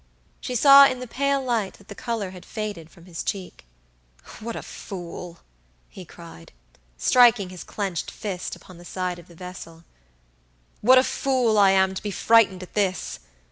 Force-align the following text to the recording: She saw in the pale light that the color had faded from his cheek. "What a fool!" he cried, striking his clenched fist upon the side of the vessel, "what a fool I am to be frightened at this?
She 0.39 0.55
saw 0.55 0.87
in 0.87 0.99
the 0.99 1.05
pale 1.05 1.43
light 1.43 1.73
that 1.75 1.87
the 1.87 1.93
color 1.93 2.31
had 2.31 2.43
faded 2.43 2.89
from 2.89 3.05
his 3.05 3.21
cheek. 3.21 3.65
"What 4.39 4.55
a 4.55 4.63
fool!" 4.63 5.41
he 5.89 6.05
cried, 6.05 6.51
striking 6.97 7.49
his 7.49 7.63
clenched 7.63 8.09
fist 8.09 8.55
upon 8.55 8.79
the 8.79 8.83
side 8.83 9.19
of 9.19 9.27
the 9.27 9.35
vessel, 9.35 9.83
"what 10.81 10.97
a 10.97 11.03
fool 11.03 11.55
I 11.59 11.69
am 11.69 11.93
to 11.93 12.01
be 12.01 12.09
frightened 12.09 12.63
at 12.63 12.73
this? 12.73 13.19